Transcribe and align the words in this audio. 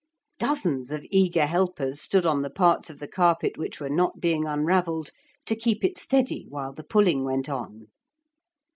Dozens 0.39 0.89
of 0.89 1.05
eager 1.11 1.45
helpers 1.45 2.01
stood 2.01 2.25
on 2.25 2.41
the 2.41 2.49
parts 2.49 2.89
of 2.89 2.97
the 2.97 3.07
carpet 3.07 3.55
which 3.55 3.79
were 3.79 3.87
not 3.87 4.19
being 4.19 4.45
unravelled, 4.47 5.11
to 5.45 5.55
keep 5.55 5.83
it 5.83 5.99
steady 5.99 6.47
while 6.49 6.73
the 6.73 6.83
pulling 6.83 7.23
went 7.23 7.47
on. 7.47 7.85